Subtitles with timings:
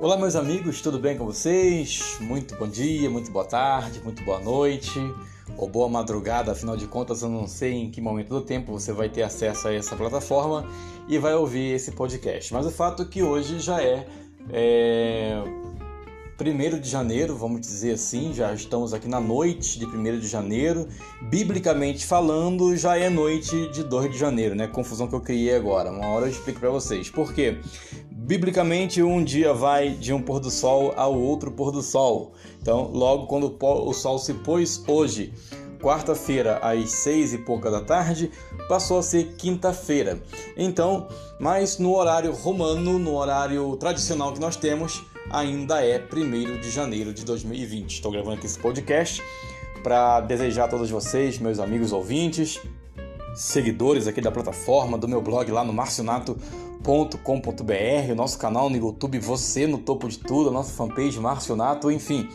[0.00, 2.16] Olá, meus amigos, tudo bem com vocês?
[2.20, 4.98] Muito bom dia, muito boa tarde, muito boa noite
[5.58, 8.94] ou boa madrugada, afinal de contas, eu não sei em que momento do tempo você
[8.94, 10.66] vai ter acesso a essa plataforma
[11.06, 12.50] e vai ouvir esse podcast.
[12.50, 14.06] Mas o fato é que hoje já é,
[14.48, 15.44] é
[16.40, 20.88] 1 de janeiro, vamos dizer assim, já estamos aqui na noite de 1 de janeiro.
[21.28, 24.66] Biblicamente falando, já é noite de 2 de janeiro, né?
[24.66, 25.90] Confusão que eu criei agora.
[25.90, 27.10] Uma hora eu explico para vocês.
[27.10, 27.58] Por quê?
[28.22, 32.34] Biblicamente, um dia vai de um pôr do sol ao outro pôr do sol.
[32.60, 35.32] Então, logo quando o sol se pôs hoje,
[35.80, 38.30] quarta-feira às seis e pouca da tarde,
[38.68, 40.22] passou a ser quinta-feira.
[40.54, 41.08] Então,
[41.40, 47.14] mas no horário romano, no horário tradicional que nós temos, ainda é 1 de janeiro
[47.14, 47.90] de 2020.
[47.90, 49.22] Estou gravando aqui esse podcast
[49.82, 52.60] para desejar a todos vocês, meus amigos ouvintes,
[53.34, 55.72] seguidores aqui da plataforma, do meu blog lá no
[56.80, 61.90] marcionato.com.br, o nosso canal no YouTube, você no topo de tudo, a nossa fanpage Marcionato,
[61.90, 62.28] enfim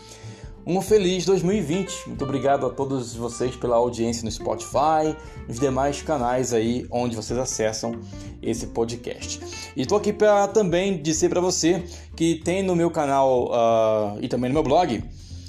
[0.68, 2.08] um feliz 2020.
[2.08, 5.16] Muito obrigado a todos vocês pela audiência no Spotify,
[5.48, 8.00] nos demais canais aí onde vocês acessam
[8.42, 9.40] esse podcast.
[9.76, 11.84] E estou aqui para também dizer para você
[12.16, 15.04] que tem no meu canal uh, e também no meu blog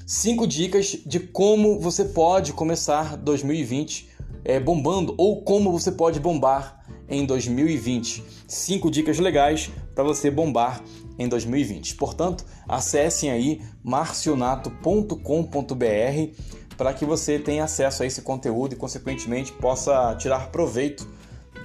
[0.07, 4.11] cinco dicas de como você pode começar 2020
[4.45, 8.23] é, bombando ou como você pode bombar em 2020.
[8.49, 10.83] Cinco dicas legais para você bombar
[11.19, 11.95] em 2020.
[11.97, 15.17] Portanto, acessem aí marcionato.com.br
[16.77, 21.09] para que você tenha acesso a esse conteúdo e, consequentemente, possa tirar proveito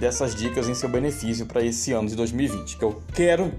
[0.00, 2.78] dessas dicas em seu benefício para esse ano de 2020.
[2.78, 3.52] Que eu quero,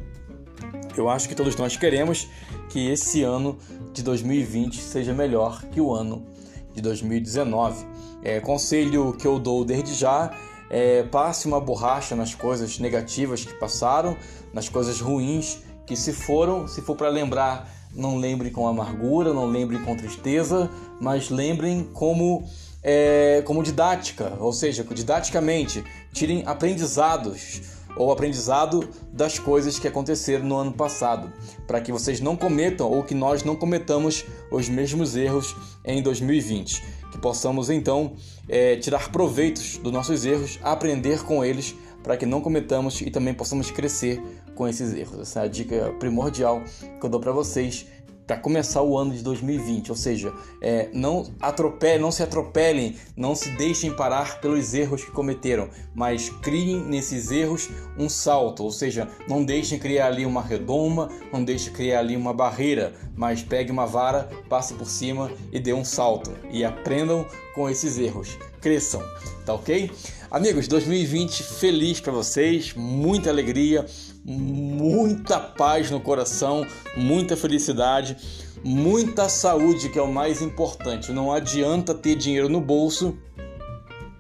[0.98, 2.28] eu acho que todos nós queremos
[2.70, 3.58] que esse ano
[3.94, 6.26] de 2020 seja melhor que o ano
[6.74, 7.86] de 2019.
[8.24, 10.32] É, conselho que eu dou desde já
[10.74, 14.18] é, passe uma borracha nas coisas negativas que passaram,
[14.52, 19.46] nas coisas ruins que se foram, se for para lembrar, não lembre com amargura, não
[19.46, 22.44] lembre com tristeza, mas lembrem como
[22.82, 27.62] é, como didática, ou seja, didaticamente, tirem aprendizados
[27.96, 31.32] ou aprendizado das coisas que aconteceram no ano passado,
[31.68, 35.56] para que vocês não cometam ou que nós não cometamos os mesmos erros
[35.86, 38.14] em 2020, que possamos então
[38.50, 43.36] é, tirar proveitos dos nossos erros, aprender com eles para que não cometamos e também
[43.36, 44.20] possamos crescer
[44.56, 45.20] com esses erros.
[45.20, 46.64] Essa é a dica primordial
[47.00, 47.86] que eu dou para vocês
[48.26, 53.36] para começar o ano de 2020, ou seja, é, não atropelem, não se atropelem, não
[53.36, 59.08] se deixem parar pelos erros que cometeram, mas criem nesses erros um salto, ou seja,
[59.28, 63.86] não deixem criar ali uma redoma, não deixem criar ali uma barreira, mas pegue uma
[63.86, 66.32] vara, passe por cima e dê um salto.
[66.52, 69.02] E aprendam com esses erros, cresçam,
[69.46, 69.92] tá ok?
[70.30, 73.86] Amigos, 2020 feliz para vocês, muita alegria,
[74.26, 76.66] muita paz no coração,
[76.98, 78.18] muita felicidade,
[78.64, 81.12] muita saúde, que é o mais importante.
[81.12, 83.16] Não adianta ter dinheiro no bolso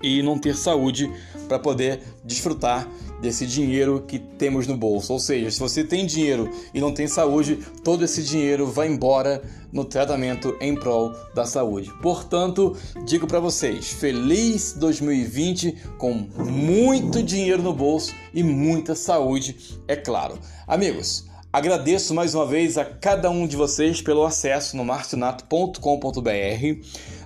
[0.01, 1.11] e não ter saúde
[1.53, 2.89] para poder desfrutar
[3.21, 5.13] desse dinheiro que temos no bolso.
[5.13, 9.43] Ou seja, se você tem dinheiro e não tem saúde, todo esse dinheiro vai embora
[9.71, 11.93] no tratamento em prol da saúde.
[12.01, 12.75] Portanto,
[13.05, 19.55] digo para vocês, feliz 2020 com muito dinheiro no bolso e muita saúde,
[19.87, 20.39] é claro.
[20.67, 25.79] Amigos, Agradeço mais uma vez a cada um de vocês pelo acesso no marcionato.com.br.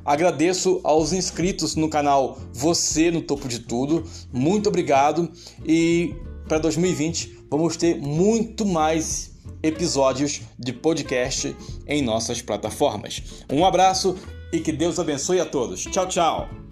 [0.07, 4.05] Agradeço aos inscritos no canal Você no Topo de Tudo.
[4.31, 5.29] Muito obrigado
[5.65, 6.15] e
[6.47, 11.53] para 2020 vamos ter muito mais episódios de podcast
[11.85, 13.21] em nossas plataformas.
[13.51, 14.15] Um abraço
[14.53, 15.83] e que Deus abençoe a todos.
[15.83, 16.66] Tchau, tchau.